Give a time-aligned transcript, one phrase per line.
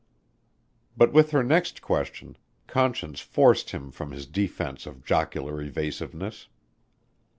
[0.97, 6.47] But with her next question Conscience forced him from his defense of jocular evasiveness.